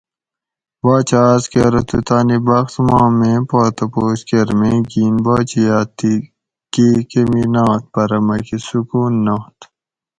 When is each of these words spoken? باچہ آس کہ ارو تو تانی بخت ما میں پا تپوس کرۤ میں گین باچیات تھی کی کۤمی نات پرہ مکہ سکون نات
باچہ 0.83 1.19
آس 1.31 1.43
کہ 1.51 1.59
ارو 1.65 1.81
تو 1.89 1.97
تانی 2.07 2.37
بخت 2.47 2.73
ما 2.87 3.01
میں 3.17 3.39
پا 3.49 3.61
تپوس 3.77 4.19
کرۤ 4.29 4.53
میں 4.59 4.77
گین 4.89 5.15
باچیات 5.25 5.87
تھی 5.97 6.13
کی 6.73 6.87
کۤمی 7.09 7.43
نات 7.53 7.81
پرہ 7.93 8.19
مکہ 8.27 8.57
سکون 8.67 9.13
نات 9.25 9.57